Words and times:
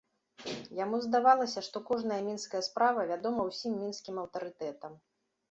Яму 0.83 0.99
здавалася, 1.05 1.63
што 1.67 1.81
кожная 1.89 2.17
мінская 2.29 2.63
справа 2.69 3.05
вядома 3.13 3.47
ўсім 3.51 3.79
мінскім 3.85 4.15
аўтарытэтам. 4.25 4.99